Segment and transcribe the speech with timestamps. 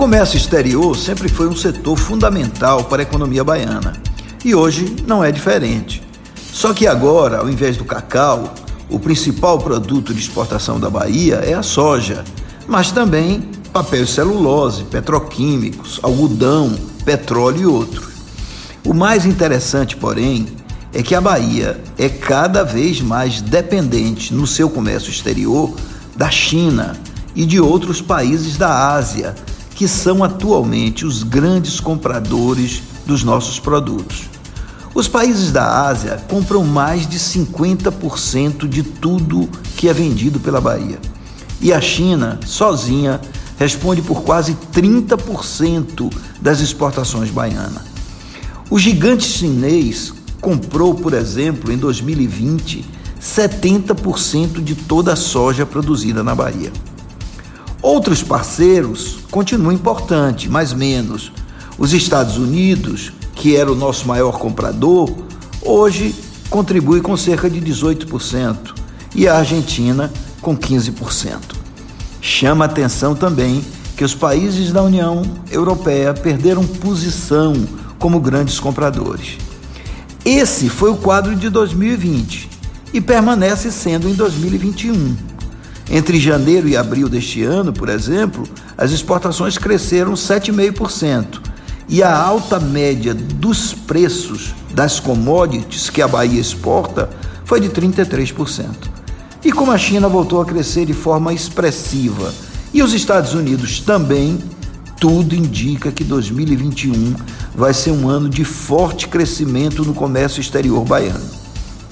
[0.00, 3.92] comércio exterior sempre foi um setor fundamental para a economia baiana
[4.42, 6.02] e hoje não é diferente.
[6.54, 8.54] Só que agora, ao invés do cacau,
[8.88, 12.24] o principal produto de exportação da Bahia é a soja,
[12.66, 13.42] mas também
[13.74, 16.74] papel e celulose, petroquímicos, algodão,
[17.04, 18.08] petróleo e outros.
[18.86, 20.46] O mais interessante, porém,
[20.94, 25.74] é que a Bahia é cada vez mais dependente no seu comércio exterior
[26.16, 26.96] da China
[27.36, 29.34] e de outros países da Ásia,
[29.80, 34.24] que são atualmente os grandes compradores dos nossos produtos.
[34.94, 39.48] Os países da Ásia compram mais de 50% de tudo
[39.78, 40.98] que é vendido pela Bahia.
[41.62, 43.22] E a China, sozinha,
[43.58, 47.84] responde por quase 30% das exportações baianas.
[48.68, 52.84] O gigante chinês comprou, por exemplo, em 2020,
[53.18, 56.70] 70% de toda a soja produzida na Bahia.
[57.82, 61.32] Outros parceiros continuam importantes, mas menos.
[61.78, 65.10] Os Estados Unidos, que era o nosso maior comprador,
[65.62, 66.14] hoje
[66.50, 68.74] contribui com cerca de 18%
[69.14, 71.38] e a Argentina com 15%.
[72.20, 73.64] Chama atenção também
[73.96, 77.54] que os países da União Europeia perderam posição
[77.98, 79.38] como grandes compradores.
[80.24, 82.50] Esse foi o quadro de 2020
[82.92, 85.29] e permanece sendo em 2021.
[85.90, 88.44] Entre janeiro e abril deste ano, por exemplo,
[88.78, 91.40] as exportações cresceram 7,5%
[91.88, 97.10] e a alta média dos preços das commodities que a Bahia exporta
[97.44, 98.68] foi de 33%.
[99.44, 102.32] E como a China voltou a crescer de forma expressiva
[102.72, 104.38] e os Estados Unidos também,
[105.00, 107.16] tudo indica que 2021
[107.52, 111.28] vai ser um ano de forte crescimento no comércio exterior baiano.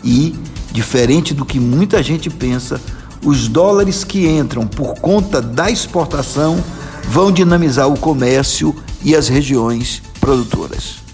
[0.05, 0.37] E,
[0.71, 2.81] diferente do que muita gente pensa,
[3.25, 6.63] os dólares que entram por conta da exportação
[7.09, 11.08] vão dinamizar o comércio e as regiões produtoras.